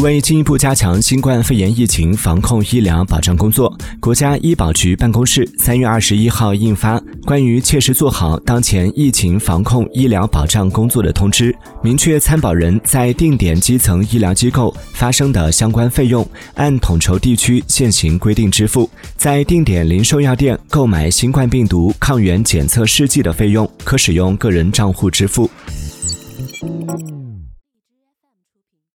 [0.00, 18.88] 为进一步加强新冠肺炎疫情防控医疗保障工作国家医保局办公室三月二十一号印发关于切实做好当前疫情防控医疗保障工作的通知明确参保人在定点基层医疗机构发生的相关费用按统筹地区现行规定支付。
[19.16, 25.50] 在定点零售药店购买新冠病毒抗原检测试剂的费用可使用个人账户支付。